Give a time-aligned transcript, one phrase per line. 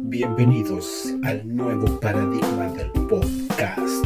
[0.00, 4.04] Bienvenidos al nuevo paradigma del podcast,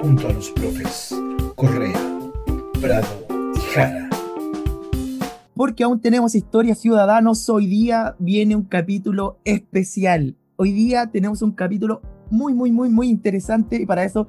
[0.00, 1.12] junto a los profes
[1.56, 1.98] Correa,
[2.80, 3.26] Prado
[3.56, 4.08] y Jara.
[5.56, 10.36] Porque aún tenemos historias ciudadanos, hoy día viene un capítulo especial.
[10.54, 14.28] Hoy día tenemos un capítulo muy, muy, muy, muy interesante y para eso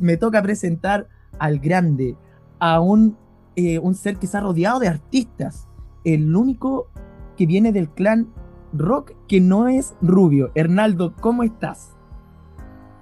[0.00, 1.08] me toca presentar
[1.38, 2.16] al grande,
[2.58, 3.16] a un,
[3.54, 5.68] eh, un ser que está rodeado de artistas,
[6.04, 6.88] el único
[7.36, 8.32] que viene del clan
[8.72, 10.50] rock que no es rubio.
[10.54, 11.90] Hernaldo, ¿cómo estás?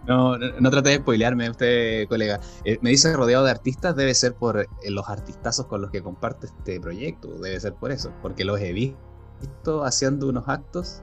[0.07, 2.41] No, no, trate de spoilearme usted, colega.
[2.65, 6.01] Eh, me dice rodeado de artistas, debe ser por eh, los artistazos con los que
[6.01, 7.29] comparte este proyecto.
[7.39, 11.03] Debe ser por eso, porque los he visto haciendo unos actos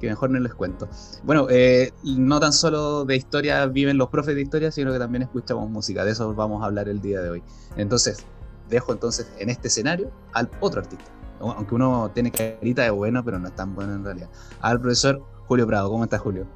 [0.00, 0.86] que mejor no les cuento.
[1.22, 5.22] Bueno, eh, no tan solo de historia viven los profes de historia, sino que también
[5.22, 6.04] escuchamos música.
[6.04, 7.42] De eso vamos a hablar el día de hoy.
[7.76, 8.26] Entonces,
[8.68, 11.10] dejo entonces en este escenario al otro artista
[11.42, 14.30] aunque uno tiene carita de bueno, pero no es tan bueno en realidad.
[14.60, 16.46] Al profesor Julio Prado, ¿cómo estás Julio?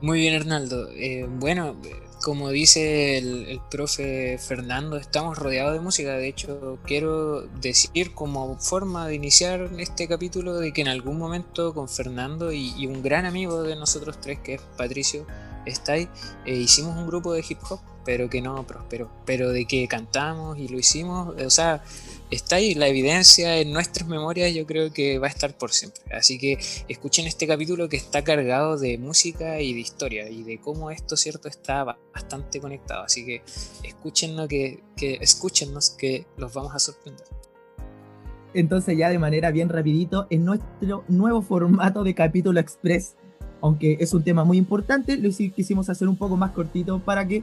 [0.00, 0.88] Muy bien Hernaldo.
[0.94, 1.76] Eh, bueno,
[2.22, 6.12] como dice el, profe Fernando, estamos rodeados de música.
[6.12, 11.74] De hecho, quiero decir como forma de iniciar este capítulo de que en algún momento
[11.74, 15.26] con Fernando y, un gran amigo de nosotros tres, que es Patricio
[15.66, 16.08] Stay,
[16.46, 19.10] eh, hicimos un grupo de hip hop, pero que no prosperó.
[19.26, 21.82] Pero de que cantamos y lo hicimos, o sea,
[22.30, 26.02] está ahí, la evidencia en nuestras memorias yo creo que va a estar por siempre.
[26.12, 30.58] Así que escuchen este capítulo que está cargado de música y de historia y de
[30.58, 33.02] cómo esto, cierto, está bastante conectado.
[33.04, 33.42] Así que
[34.48, 35.20] que, que
[35.98, 37.26] que los vamos a sorprender.
[38.54, 43.14] Entonces ya de manera bien rapidito, en nuestro nuevo formato de capítulo express,
[43.60, 47.42] aunque es un tema muy importante, lo quisimos hacer un poco más cortito para que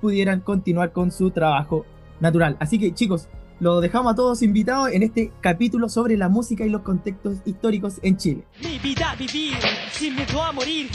[0.00, 1.84] pudieran continuar con su trabajo
[2.20, 2.56] natural.
[2.60, 3.28] Así que chicos,
[3.60, 8.00] lo dejamos a todos invitados en este capítulo sobre la música y los contextos históricos
[8.02, 8.44] en Chile.
[8.62, 9.56] Mi vida vivir
[9.92, 10.90] sin miedo a morir.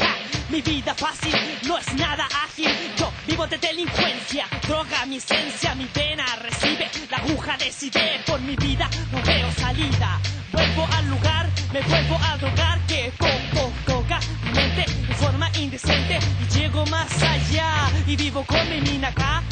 [0.49, 1.33] Mi vida fácil
[1.67, 2.69] no es nada ágil.
[2.97, 8.55] Yo vivo de delincuencia, droga mi esencia, mi pena recibe la aguja decide por mi
[8.55, 10.19] vida no veo salida.
[10.51, 16.19] Vuelvo al lugar, me vuelvo a drogar que poco coca mi mente de forma indecente
[16.41, 19.43] y llego más allá y vivo con mi mina acá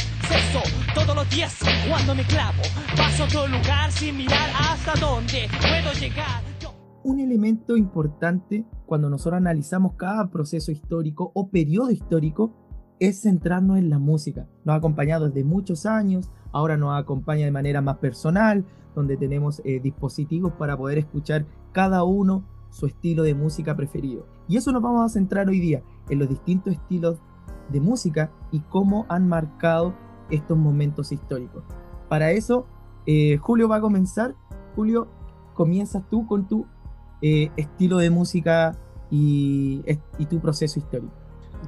[0.93, 1.57] todos los días
[1.89, 2.61] cuando me clavo.
[2.95, 6.41] Paso otro lugar sin mirar hasta dónde puedo llegar.
[7.03, 12.53] Un elemento importante cuando nosotros analizamos cada proceso histórico o periodo histórico
[12.99, 14.47] es centrarnos en la música.
[14.65, 18.65] Nos ha acompañado desde muchos años, ahora nos acompaña de manera más personal,
[18.95, 24.25] donde tenemos eh, dispositivos para poder escuchar cada uno su estilo de música preferido.
[24.49, 27.21] Y eso nos vamos a centrar hoy día en los distintos estilos
[27.69, 29.93] de música y cómo han marcado
[30.29, 31.63] estos momentos históricos.
[32.09, 32.65] Para eso,
[33.05, 34.35] eh, Julio va a comenzar.
[34.75, 35.07] Julio,
[35.53, 36.65] comienzas tú con tu
[37.21, 38.77] eh, estilo de música
[39.09, 39.81] y,
[40.29, 41.13] tu proceso histórico.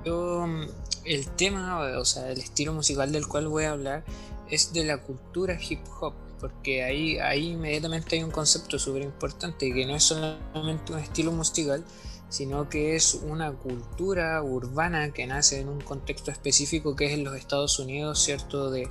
[0.05, 0.63] Yo, mm,
[1.05, 4.03] el tema, o sea, el estilo musical del cual voy a hablar
[4.49, 9.73] es de la cultura hip hop, porque ahí, ahí inmediatamente hay un concepto súper importante,
[9.73, 11.83] que no es solamente un estilo musical,
[12.29, 17.23] sino que es una cultura urbana que nace en un contexto específico que es en
[17.23, 18.71] los Estados Unidos, ¿cierto?
[18.71, 18.87] De,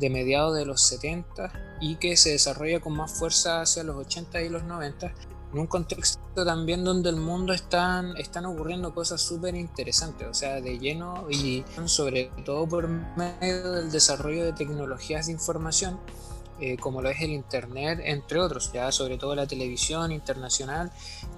[0.00, 4.42] de mediados de los 70 y que se desarrolla con más fuerza hacia los 80
[4.42, 5.12] y los 90
[5.52, 10.60] en un contexto también donde el mundo están, están ocurriendo cosas súper interesantes, o sea,
[10.60, 15.98] de lleno y sobre todo por medio del desarrollo de tecnologías de información
[16.60, 20.90] eh, como lo es el Internet, entre otros, ya sobre todo la televisión internacional,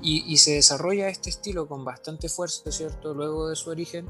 [0.02, 3.12] y, se desarrolla este estilo con bastante fuerza, ¿cierto?
[3.12, 4.06] Luego de su origen,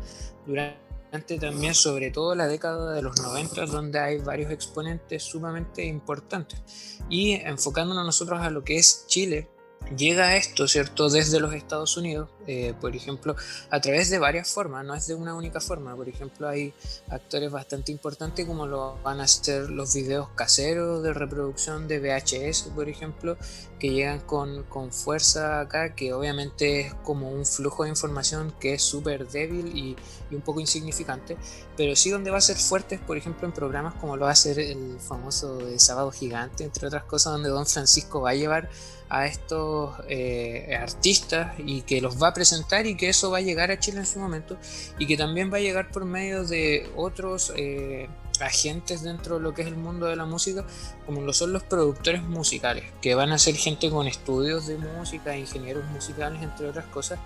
[0.46, 6.62] durante también, sobre todo la década de los 90, donde hay varios exponentes sumamente importantes.
[7.08, 9.50] Y enfocándonos nosotros a lo que es Chile,
[9.96, 11.08] llega esto, ¿cierto?
[11.08, 13.36] Desde los Estados Unidos, eh, por ejemplo,
[13.70, 15.94] a través de varias formas, no es de una única forma.
[15.96, 16.72] Por ejemplo, hay
[17.08, 22.70] actores bastante importantes como lo van a ser los videos caseros de reproducción de VHS,
[22.74, 23.36] por ejemplo,
[23.80, 28.74] que llegan con, con fuerza acá, que obviamente es como un flujo de información que
[28.74, 29.96] es súper débil y,
[30.30, 31.36] y, un poco insignificante,
[31.76, 34.36] pero sí donde va a ser fuertes, por ejemplo, en programas como lo va a
[34.36, 38.68] ser el famoso de Sábado Gigante, entre otras cosas, donde Don Francisco va a llevar
[39.10, 43.40] a estos eh, artistas y que los va a presentar y que eso va a
[43.40, 44.56] llegar a Chile en su momento
[44.98, 48.08] y que también va a llegar por medio de otros eh,
[48.40, 50.64] agentes dentro de lo que es el mundo de la música,
[51.06, 55.36] como lo son los productores musicales, que van a ser gente con estudios de música,
[55.36, 57.18] ingenieros musicales, entre otras cosas,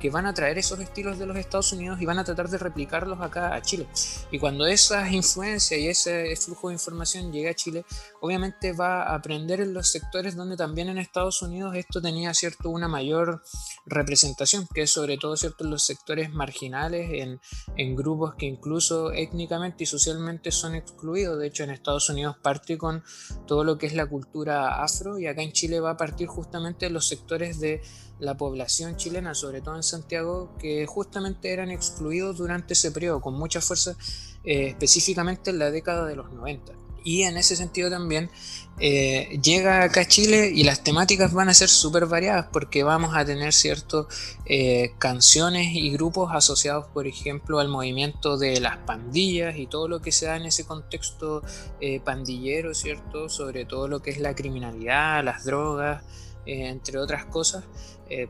[0.00, 2.58] que van a traer esos estilos de los Estados Unidos y van a tratar de
[2.58, 3.86] replicarlos acá a Chile.
[4.30, 7.84] Y cuando esas influencias y ese flujo de información llega a Chile,
[8.20, 12.70] obviamente va a aprender en los sectores donde también en Estados Unidos esto tenía cierto
[12.70, 13.42] una mayor
[13.86, 17.40] representación, que es sobre todo cierto en los sectores marginales, en,
[17.76, 21.38] en grupos que incluso étnicamente y socialmente son excluidos.
[21.38, 23.02] De hecho, en Estados Unidos parte con
[23.46, 26.88] todo lo que es la cultura afro y acá en Chile va a partir justamente
[26.88, 27.82] los sectores de
[28.18, 33.34] la población chilena, sobre todo en Santiago, que justamente eran excluidos durante ese periodo con
[33.34, 33.96] mucha fuerza,
[34.44, 36.72] eh, específicamente en la década de los 90.
[37.04, 38.30] Y en ese sentido también
[38.78, 43.14] eh, llega acá a Chile y las temáticas van a ser súper variadas porque vamos
[43.14, 44.06] a tener ciertas
[44.46, 50.00] eh, canciones y grupos asociados, por ejemplo, al movimiento de las pandillas y todo lo
[50.00, 51.42] que se da en ese contexto
[51.80, 53.28] eh, pandillero, ¿cierto?
[53.28, 56.02] Sobre todo lo que es la criminalidad, las drogas,
[56.44, 57.62] entre otras cosas.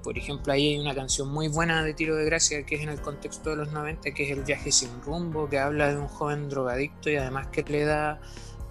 [0.03, 2.91] por ejemplo, ahí hay una canción muy buena de Tiro de Gracia que es en
[2.91, 6.09] el contexto de los 90, que es El viaje sin rumbo, que habla de un
[6.09, 8.21] joven drogadicto y además que le da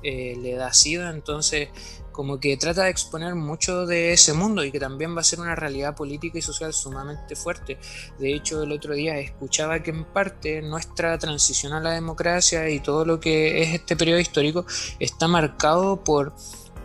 [0.04, 1.70] eh, le da sida, entonces
[2.12, 5.40] como que trata de exponer mucho de ese mundo y que también va a ser
[5.40, 7.78] una realidad política y social sumamente fuerte.
[8.20, 12.80] De hecho, el otro día escuchaba que en parte nuestra transición a la democracia y
[12.80, 14.66] todo lo que es este periodo histórico
[15.00, 16.34] está marcado por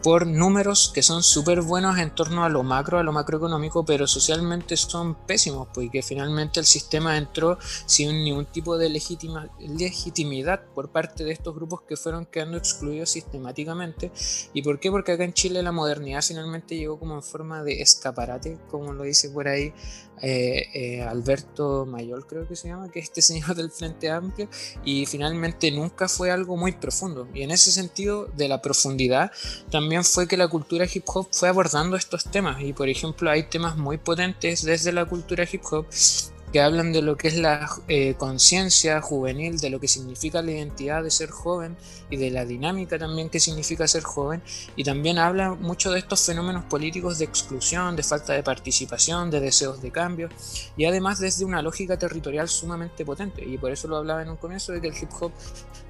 [0.07, 4.07] por números que son súper buenos en torno a lo macro, a lo macroeconómico, pero
[4.07, 11.25] socialmente son pésimos, porque finalmente el sistema entró sin ningún tipo de legitimidad por parte
[11.25, 14.13] de estos grupos que fueron quedando excluidos sistemáticamente.
[14.53, 14.93] ¿Y por qué?
[14.93, 19.03] Porque acá en Chile la modernidad finalmente llegó como en forma de escaparate, como lo
[19.03, 19.75] dice por ahí
[20.23, 24.49] eh, eh, Alberto Mayol, creo que se llama, que es este señor del Frente Amplio,
[24.85, 27.29] y finalmente nunca fue algo muy profundo.
[27.35, 29.31] Y en ese sentido, de la profundidad,
[29.71, 33.45] también fue que la cultura hip hop fue abordando estos temas y por ejemplo hay
[33.45, 35.87] temas muy potentes desde la cultura hip hop
[36.53, 40.53] que hablan de lo que es la eh, conciencia juvenil, de lo que significa la
[40.53, 41.77] identidad de ser joven
[42.11, 44.43] y de la dinámica también que significa ser joven.
[44.77, 49.41] Y también habla mucho de estos fenómenos políticos de exclusión, de falta de participación, de
[49.41, 50.29] deseos de cambio
[50.77, 53.45] y además desde una lógica territorial sumamente potente.
[53.45, 55.33] Y por eso lo hablaba en un comienzo de que el hip hop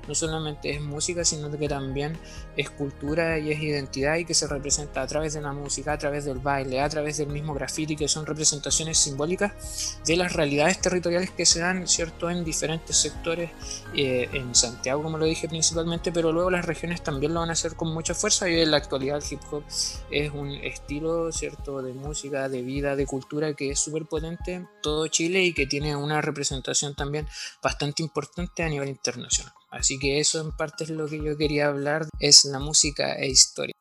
[0.08, 2.18] no solamente es música, sino que también
[2.56, 5.98] es cultura y es identidad y que se representa a través de la música, a
[5.98, 10.80] través del baile, a través del mismo graffiti, que son representaciones simbólicas de las realidades
[10.80, 13.50] territoriales que se dan, ¿cierto?, en diferentes sectores,
[13.94, 17.52] eh, en Santiago, como lo dije principalmente, pero luego las regiones también lo van a
[17.52, 19.62] hacer con mucha fuerza y en la actualidad el hip hop
[20.10, 24.68] es un estilo, ¿cierto?, de música, de vida, de cultura que es súper potente en
[24.82, 27.26] todo Chile y que tiene una representación también
[27.62, 29.52] bastante importante a nivel internacional.
[29.78, 33.28] Así que eso en parte es lo que yo quería hablar, es la música e
[33.28, 33.74] historia.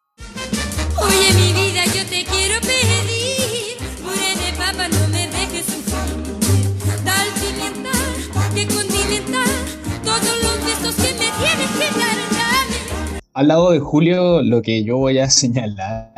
[0.98, 6.76] Oye mi vida, yo te quiero pedir, puré de papa, no me dejes sufrir.
[7.06, 7.92] Tal pimienta
[8.54, 9.44] que condimenta
[10.04, 12.18] todos los besos que me tienes que dar.
[12.32, 13.20] Dame.
[13.34, 16.14] Al lado de Julio, lo que yo voy a señalar,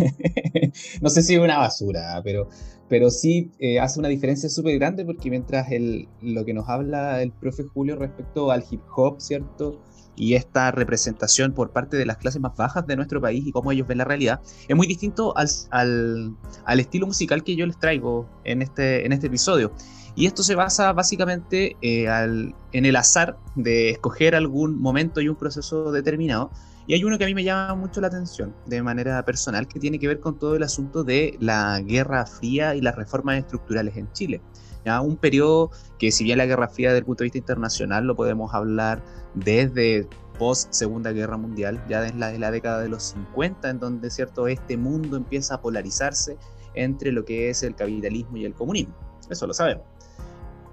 [1.00, 2.48] no sé si es una basura, pero
[2.90, 7.22] pero sí eh, hace una diferencia súper grande porque mientras el, lo que nos habla
[7.22, 9.80] el profe Julio respecto al hip hop, ¿cierto?
[10.16, 13.70] Y esta representación por parte de las clases más bajas de nuestro país y cómo
[13.70, 17.78] ellos ven la realidad, es muy distinto al, al, al estilo musical que yo les
[17.78, 19.72] traigo en este, en este episodio.
[20.16, 25.28] Y esto se basa básicamente eh, al, en el azar de escoger algún momento y
[25.28, 26.50] un proceso determinado
[26.90, 29.78] y hay uno que a mí me llama mucho la atención de manera personal que
[29.78, 33.96] tiene que ver con todo el asunto de la Guerra Fría y las reformas estructurales
[33.96, 34.40] en Chile.
[34.84, 35.00] ¿ya?
[35.00, 35.70] Un periodo
[36.00, 39.04] que si bien la Guerra Fría desde el punto de vista internacional lo podemos hablar
[39.34, 44.10] desde post Segunda Guerra Mundial, ya desde la, la década de los 50, en donde
[44.10, 46.38] cierto este mundo empieza a polarizarse
[46.74, 48.96] entre lo que es el capitalismo y el comunismo.
[49.30, 49.84] Eso lo sabemos.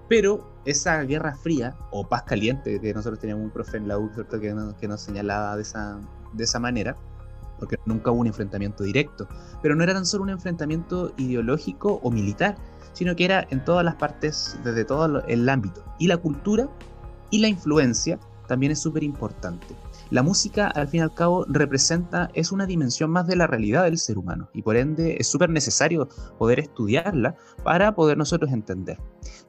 [0.10, 4.10] Pero esa guerra fría o paz caliente, que nosotros teníamos un profe en la U
[4.16, 6.00] nos, que nos señalaba de esa,
[6.34, 6.96] de esa manera,
[7.60, 9.28] porque nunca hubo un enfrentamiento directo,
[9.62, 12.56] pero no era tan solo un enfrentamiento ideológico o militar,
[12.94, 15.84] sino que era en todas las partes, desde todo el ámbito.
[16.00, 16.70] Y la cultura
[17.30, 19.76] y la influencia también es súper importante.
[20.10, 23.84] La música, al fin y al cabo, representa, es una dimensión más de la realidad
[23.84, 28.98] del ser humano y por ende es súper necesario poder estudiarla para poder nosotros entender.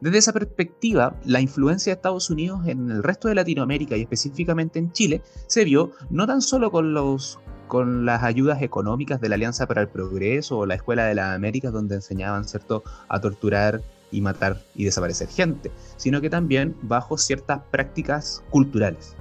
[0.00, 4.78] Desde esa perspectiva, la influencia de Estados Unidos en el resto de Latinoamérica y específicamente
[4.78, 7.38] en Chile se vio no tan solo con los
[7.68, 11.36] con las ayudas económicas de la Alianza para el Progreso o la Escuela de las
[11.36, 17.18] Américas donde enseñaban cierto a torturar y matar y desaparecer gente, sino que también bajo
[17.18, 19.14] ciertas prácticas culturales.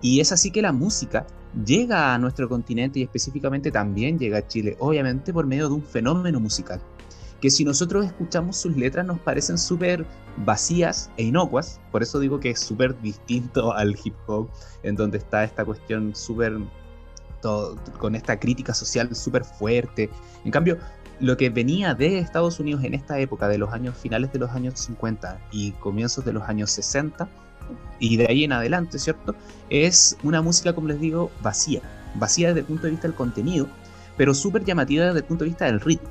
[0.00, 1.26] Y es así que la música
[1.64, 5.82] llega a nuestro continente y específicamente también llega a Chile, obviamente por medio de un
[5.82, 6.80] fenómeno musical.
[7.40, 10.04] Que si nosotros escuchamos sus letras nos parecen súper
[10.44, 14.48] vacías e inocuas, por eso digo que es súper distinto al hip hop,
[14.82, 16.58] en donde está esta cuestión súper
[17.98, 20.10] con esta crítica social súper fuerte.
[20.44, 20.76] En cambio,
[21.20, 24.50] lo que venía de Estados Unidos en esta época, de los años finales de los
[24.50, 27.28] años 50 y comienzos de los años 60,
[27.98, 29.34] y de ahí en adelante, ¿cierto?
[29.68, 31.82] Es una música, como les digo, vacía.
[32.14, 33.66] Vacía desde el punto de vista del contenido,
[34.16, 36.08] pero súper llamativa desde el punto de vista del ritmo.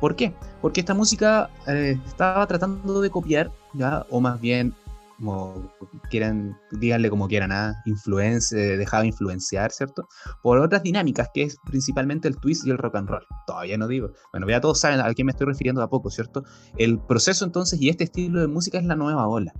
[0.00, 0.34] ¿Por qué?
[0.60, 4.06] Porque esta música eh, estaba tratando de copiar, ¿ya?
[4.10, 4.74] o más bien
[5.18, 5.72] como
[6.10, 7.74] quieran, díganle como quieran, ¿ah?
[7.86, 10.08] influencia, dejaba influenciar, ¿cierto?
[10.42, 13.24] Por otras dinámicas, que es principalmente el twist y el rock and roll.
[13.46, 14.10] Todavía no digo.
[14.32, 16.44] Bueno, ya todos saben a quién me estoy refiriendo a poco, ¿cierto?
[16.76, 19.52] El proceso entonces y este estilo de música es la nueva ola.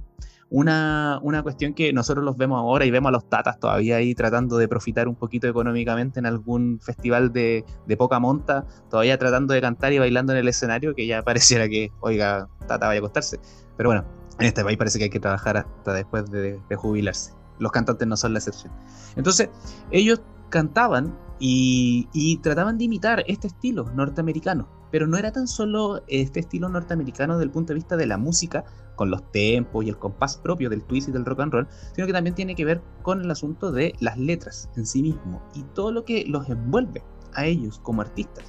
[0.50, 4.14] Una, una, cuestión que nosotros los vemos ahora y vemos a los tatas todavía ahí
[4.14, 9.54] tratando de profitar un poquito económicamente en algún festival de, de, poca monta, todavía tratando
[9.54, 13.00] de cantar y bailando en el escenario, que ya pareciera que, oiga, tata vaya a
[13.00, 13.40] acostarse.
[13.76, 14.04] Pero bueno,
[14.38, 17.32] en este país parece que hay que trabajar hasta después de, jubilarse.
[17.58, 18.72] Los cantantes no son la excepción.
[19.16, 19.48] Entonces,
[19.90, 24.68] ellos cantaban y, trataban de imitar este estilo norteamericano.
[24.90, 28.16] Pero no era tan solo este estilo norteamericano desde el punto de vista de la
[28.16, 28.64] música,
[28.94, 32.06] con los tempos y el compás propio del twist y del rock and roll, sino
[32.06, 35.64] que también tiene que ver con el asunto de las letras en sí mismo y
[35.74, 37.02] todo lo que los envuelve
[37.34, 38.44] a ellos como artistas.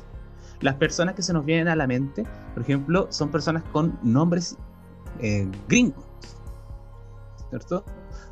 [0.62, 4.58] Las personas que se nos vienen a la mente, por ejemplo, son personas con nombres
[5.20, 6.06] eh, gringos,
[7.50, 7.84] ¿cierto?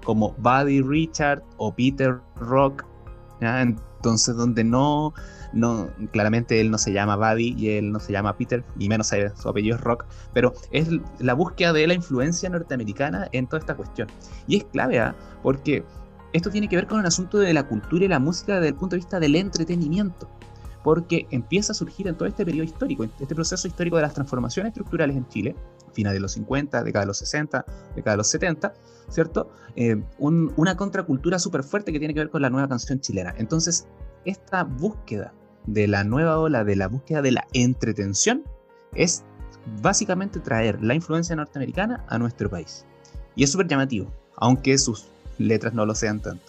[0.04, 2.86] Como Buddy Richard o Peter Rock,
[3.42, 5.14] entonces donde no,
[5.54, 9.12] no, claramente él no se llama Buddy y él no se llama Peter, y menos
[9.36, 13.76] su apellido es Rock, pero es la búsqueda de la influencia norteamericana en toda esta
[13.76, 14.08] cuestión.
[14.48, 15.16] Y es clave, ¿ah?
[15.42, 15.84] porque
[16.34, 18.76] esto tiene que ver con el asunto de la cultura y la música desde el
[18.76, 20.30] punto de vista del entretenimiento
[20.84, 24.72] porque empieza a surgir en todo este periodo histórico, este proceso histórico de las transformaciones
[24.72, 25.56] estructurales en Chile,
[25.94, 28.74] finales de los 50, década de los 60, década de los 70,
[29.10, 29.52] ¿cierto?
[29.76, 33.34] Eh, una contracultura súper fuerte que tiene que ver con la nueva canción chilena.
[33.38, 33.88] Entonces,
[34.26, 35.34] esta búsqueda
[35.66, 38.44] de la nueva ola, de la búsqueda de la entretención,
[38.94, 39.24] es
[39.82, 42.86] básicamente traer la influencia norteamericana a nuestro país.
[43.36, 45.08] Y es súper llamativo, aunque sus
[45.38, 46.44] letras no lo sean tanto.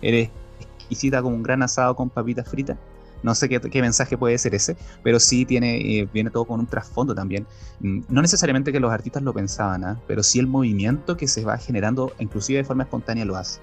[0.00, 2.76] Eres exquisita como un gran asado con papitas fritas
[3.22, 6.66] no sé qué, mensaje puede ser ese, pero sí tiene, eh, viene todo con un
[6.66, 7.46] trasfondo también.
[7.80, 10.00] Mm, no necesariamente que los artistas lo pensaban, ¿ah?
[10.06, 13.60] pero sí el movimiento que se va generando, inclusive de forma espontánea, lo hace.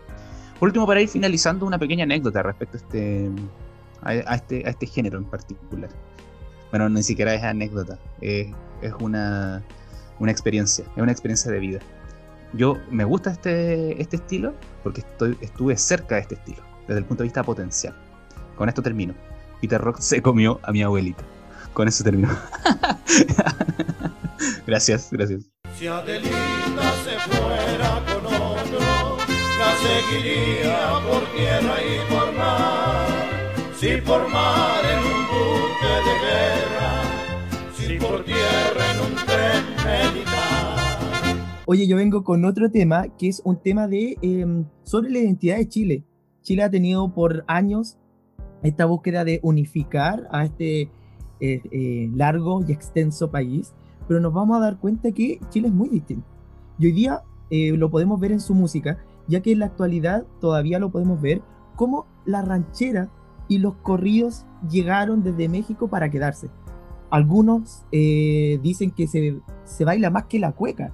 [0.60, 3.32] Por último, para ir finalizando, una pequeña anécdota respecto a este,
[4.02, 5.90] a, este, a este género en particular.
[6.72, 8.52] Bueno, ni siquiera es anécdota, es
[9.00, 9.64] una,
[10.20, 11.80] una experiencia, es una experiencia de vida.
[12.54, 17.06] Yo me gusta este, este estilo porque estoy, estuve cerca de este estilo, desde el
[17.06, 17.96] punto de vista potencial.
[18.56, 19.14] Con esto termino.
[19.62, 21.24] Peter Rock se comió a mi abuelita.
[21.74, 22.30] Con eso termino.
[24.68, 25.44] gracias, gracias.
[25.78, 28.80] Si Adelita se fuera con otro,
[29.60, 33.08] la seguiría por tierra y por mar.
[33.78, 36.92] Si por mar en un buque de guerra,
[37.78, 39.64] si por tierra en un tren
[40.14, 40.76] militar.
[41.66, 45.58] Oye, yo vengo con otro tema que es un tema de em, sobre la identidad
[45.58, 46.04] de Chile.
[46.42, 47.98] Chile ha tenido por años
[48.64, 50.82] esta búsqueda de unificar a este
[51.40, 53.74] eh, eh, largo y extenso país,
[54.08, 56.28] pero nos vamos a dar cuenta que Chile es muy distinto.
[56.78, 58.98] Y hoy día eh, lo podemos ver en su música,
[59.28, 61.42] ya que en la actualidad todavía lo podemos ver
[61.76, 63.10] como la ranchera
[63.48, 66.50] y los corridos llegaron desde México para quedarse.
[67.10, 70.94] Algunos dicen que se, se, baila más que la cueca.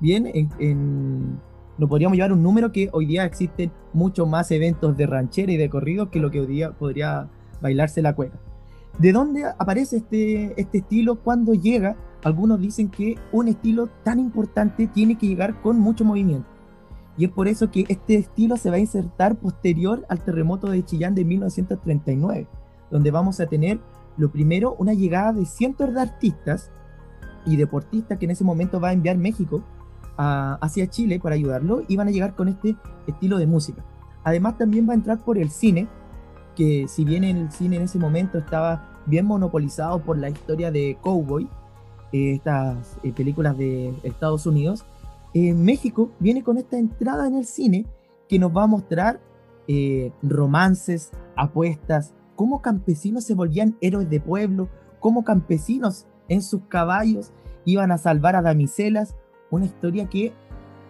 [0.00, 1.38] Bien, en
[1.80, 5.56] no podríamos llevar un número que hoy día existen muchos más eventos de ranchera y
[5.56, 7.30] de corrido que lo que hoy día podría
[7.62, 8.38] bailarse la cueca.
[8.98, 11.22] ¿De dónde aparece este, este estilo?
[11.22, 16.46] Cuando llega, algunos dicen que un estilo tan importante tiene que llegar con mucho movimiento.
[17.16, 20.84] Y es por eso que este estilo se va a insertar posterior al terremoto de
[20.84, 22.46] Chillán de 1939,
[22.90, 23.80] donde vamos a tener
[24.18, 26.70] lo primero una llegada de cientos de artistas
[27.46, 29.64] y deportistas que en ese momento va a enviar México
[30.20, 33.84] hacia Chile para ayudarlo y van a llegar con este estilo de música.
[34.24, 35.88] Además también va a entrar por el cine,
[36.54, 40.98] que si bien el cine en ese momento estaba bien monopolizado por la historia de
[41.00, 41.48] Cowboy,
[42.12, 44.84] eh, estas eh, películas de Estados Unidos,
[45.32, 47.86] eh, México viene con esta entrada en el cine
[48.28, 49.20] que nos va a mostrar
[50.20, 57.30] romances, apuestas, cómo campesinos se volvían héroes de pueblo, cómo campesinos en sus caballos
[57.64, 59.14] iban a salvar a damiselas
[59.50, 60.32] una historia que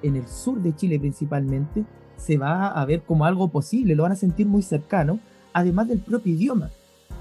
[0.02, 1.84] en el sur de Chile principalmente
[2.16, 5.18] se va a ver como algo posible, lo van a sentir muy cercano,
[5.52, 6.70] además del propio idioma.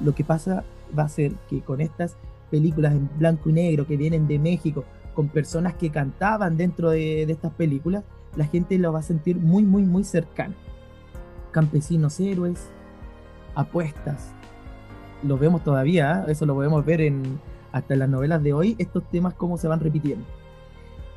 [0.03, 0.63] Lo que pasa
[0.97, 2.15] va a ser que con estas
[2.51, 7.23] películas en blanco y negro que vienen de México, con personas que cantaban dentro de,
[7.23, 8.03] estas películas,
[8.35, 10.53] la gente lo va a sentir muy, muy, muy cercano.
[11.51, 12.67] Campesinos héroes,
[13.55, 14.31] apuestas,
[15.23, 16.31] lo vemos todavía, ¿eh?
[16.31, 17.39] eso lo podemos ver en,
[17.71, 20.25] hasta en las novelas de hoy, estos temas cómo se van repitiendo.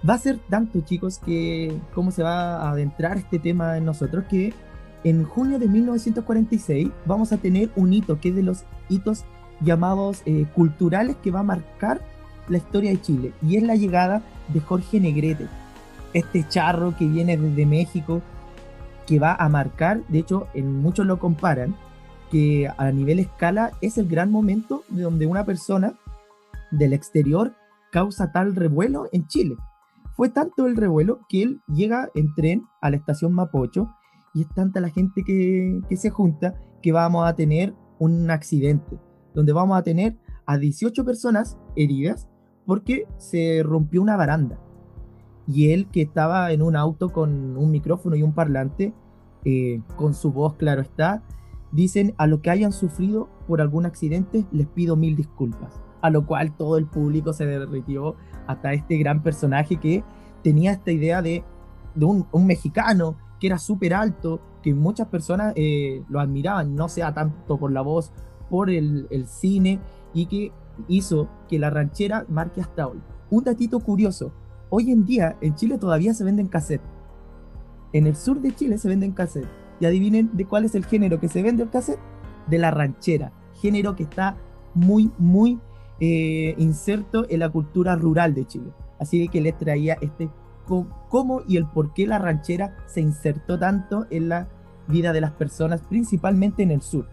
[0.08, 4.24] Va a ser tanto, chicos, que cómo se va a adentrar este tema en nosotros,
[4.28, 4.52] que
[5.04, 9.24] en junio de 1946 vamos a tener un hito, que es de los hitos
[9.60, 12.00] llamados eh, culturales que va a marcar
[12.48, 15.46] la historia de Chile, y es la llegada de Jorge Negrete,
[16.14, 18.22] este charro que viene desde México,
[19.06, 21.76] que va a marcar, de hecho, en muchos lo comparan,
[22.30, 25.94] que a nivel escala es el gran momento de donde una persona
[26.72, 27.54] del exterior
[27.90, 29.56] causa tal revuelo en Chile.
[30.22, 33.88] Fue tanto el revuelo que él llega en tren a la estación Mapocho
[34.32, 39.00] y es tanta la gente que, se junta que vamos a tener un accidente,
[39.34, 42.28] donde vamos a tener a 18 personas heridas
[42.66, 44.60] porque se rompió una baranda.
[45.48, 48.94] Y él que estaba en un auto con un micrófono y un parlante,
[49.44, 51.24] eh, con su voz, claro está,
[51.72, 55.82] dicen a lo que hayan sufrido por algún accidente, les pido mil disculpas.
[56.00, 58.14] A lo cual todo el público se derritió
[58.46, 60.04] hasta este gran personaje que
[60.42, 61.44] tenía esta idea de,
[61.96, 67.58] un, mexicano que era súper alto, que muchas personas eh, lo admiraban, no sea tanto
[67.58, 68.12] por la voz,
[68.48, 69.80] por el, el cine,
[70.14, 70.52] y que
[70.88, 73.00] hizo que la ranchera marque hasta hoy.
[73.30, 74.32] Un datito curioso,
[74.70, 76.86] hoy en día en Chile todavía se venden cassettes.
[77.92, 79.50] En el sur de Chile se venden cassettes.
[79.80, 82.00] Y adivinen de cuál es el género que se vende el cassette.
[82.46, 83.32] De la ranchera.
[83.54, 84.36] Género que está
[84.74, 85.60] muy, muy
[86.04, 88.72] eh, inserto en la cultura rural de Chile.
[88.98, 90.30] Así que les traía este
[91.08, 94.48] cómo y el por qué la ranchera se insertó tanto en la
[94.88, 97.06] vida de las personas, principalmente en el sur.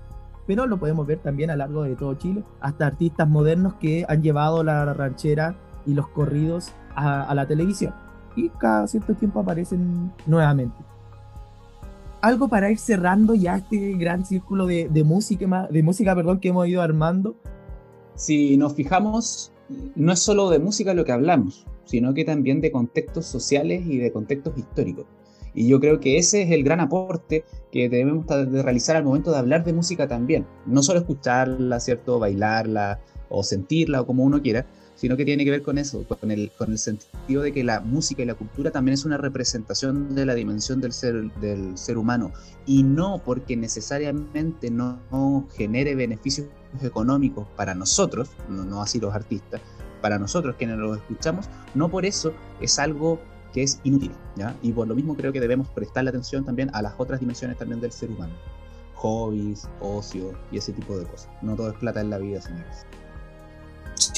[0.48, 4.08] Pero lo podemos ver también a lo largo de todo Chile, hasta artistas modernos que
[4.10, 5.55] han llevado la ranchera
[5.86, 7.93] y los corridos a, la televisión.
[8.36, 10.75] Y cada cierto tiempo aparecen nuevamente
[12.22, 16.50] algo para ir cerrando ya este gran círculo de, de música, de música perdón, que
[16.50, 17.38] hemos ido armando.
[18.20, 19.54] Si nos fijamos,
[19.96, 23.98] no es solo de música lo que hablamos, sino que también de contextos sociales y
[23.98, 25.06] de contextos históricos.
[25.53, 29.32] Y yo creo que ese es el gran aporte que debemos de realizar al momento
[29.32, 30.46] de hablar de música también.
[30.66, 32.20] No solo escucharla, ¿cierto?
[32.20, 36.29] Bailarla o sentirla o como uno quiera, sino que tiene que ver con eso, con
[36.29, 40.14] el, con el sentido de que la música y la cultura también es una representación
[40.14, 42.34] de la dimensión del ser, del ser humano,
[42.66, 46.48] y no porque necesariamente no, no genere beneficios
[46.82, 49.62] económicos para nosotros, no, así los artistas,
[50.01, 53.20] para nosotros quienes los escuchamos, no por eso es algo
[53.53, 54.55] que es inútil, ¿ya?
[54.62, 57.82] Y por lo mismo creo que debemos prestarle atención también a las otras dimensiones también
[57.82, 58.34] del ser humano.
[58.96, 61.29] Hobbies, ocio y ese tipo de cosas.
[61.42, 62.86] No todo es plata en la vida, señores.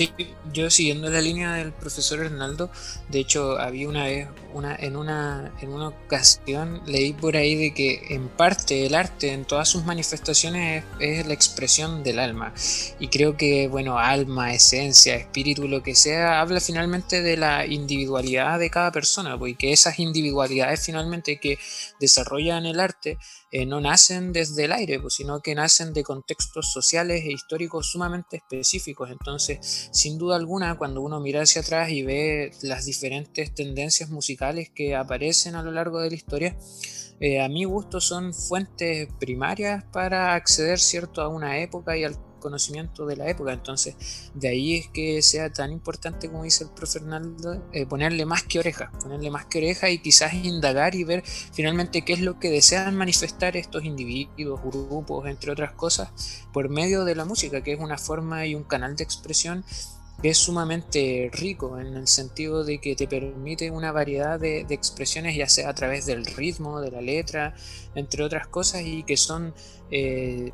[0.01, 0.11] Sí,
[0.51, 2.71] yo siguiendo la línea del profesor Hernaldo,
[3.09, 7.71] de hecho había una vez, una, en, una, en una ocasión leí por ahí de
[7.75, 12.51] que en parte el arte en todas sus manifestaciones es, es, la expresión del alma.
[12.99, 18.57] Y creo que, bueno, alma, esencia, espíritu, lo que sea, habla finalmente de la individualidad
[18.57, 21.59] de cada persona, porque esas individualidades finalmente que
[21.99, 23.19] desarrollan el arte
[23.51, 27.91] eh, no nacen desde el aire, pues, sino que nacen de contextos sociales e históricos
[27.91, 29.11] sumamente específicos.
[29.11, 34.69] Entonces, sin duda alguna, cuando uno mira hacia atrás y ve las diferentes tendencias musicales
[34.73, 36.57] que aparecen a lo largo de la historia,
[37.19, 42.15] eh, a mi gusto son fuentes primarias para acceder cierto a una época y al
[42.41, 43.53] conocimiento de la época.
[43.53, 43.95] Entonces,
[44.33, 48.43] de ahí es que sea tan importante, como dice el profe Fernando, eh, ponerle más
[48.43, 51.23] que oreja, ponerle más que oreja y quizás indagar y ver
[51.53, 56.09] finalmente qué es lo que desean manifestar estos individuos, grupos, entre otras cosas,
[56.51, 59.63] por medio de la música, que es una forma y un canal de expresión
[60.21, 65.35] que es sumamente rico en el sentido de que te permite una variedad de, expresiones,
[65.35, 67.55] ya sea a través del ritmo, de la letra,
[67.95, 69.53] entre otras cosas, y que son
[69.89, 70.51] eh,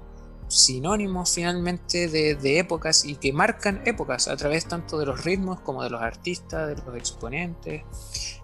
[0.48, 5.60] sinónimos finalmente de, de, épocas y que marcan épocas a través tanto de los ritmos
[5.60, 7.84] como de los artistas, de los exponentes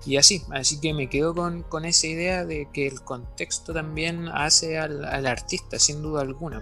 [0.06, 0.42] y así.
[0.52, 5.06] Así que me quedo con, con esa idea de que el contexto también hace al,
[5.06, 6.62] al artista, sin duda alguna,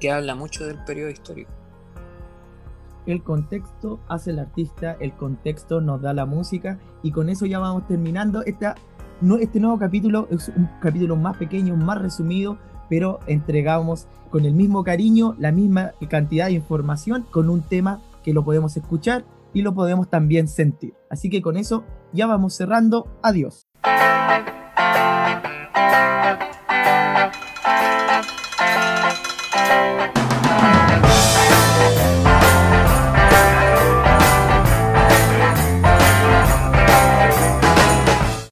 [0.00, 1.50] que habla mucho del periodo histórico.
[3.06, 7.60] El contexto hace el artista, el contexto nos da la música y con eso ya
[7.60, 8.42] vamos terminando.
[8.42, 8.74] Esta,
[9.20, 14.54] no, este nuevo capítulo es un capítulo más pequeño, más resumido, pero entregamos con el
[14.54, 19.62] mismo cariño la misma cantidad de información con un tema que lo podemos escuchar y
[19.62, 20.94] lo podemos también sentir.
[21.08, 23.06] Así que con eso ya vamos cerrando.
[23.22, 23.66] Adiós.